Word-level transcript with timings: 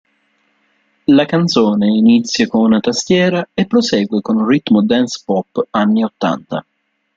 La 1.13 1.25
canzone 1.27 1.85
inizia 1.85 2.47
con 2.47 2.61
una 2.61 2.79
tastiera, 2.79 3.47
e 3.53 3.67
prosegue 3.67 4.19
con 4.21 4.37
un 4.37 4.47
ritmo 4.49 4.83
dance-pop 4.83 5.67
anni 5.69 6.03
ottanta. 6.03 6.65